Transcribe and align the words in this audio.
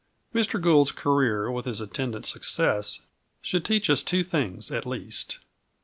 Mr. 0.33 0.59
Gould's 0.59 0.91
career, 0.91 1.51
with 1.51 1.67
its 1.67 1.79
attendant 1.79 2.25
success, 2.25 3.05
should 3.39 3.63
teach 3.63 3.87
us 3.87 4.01
two 4.01 4.23
things, 4.23 4.71
at 4.71 4.87
least. 4.87 5.37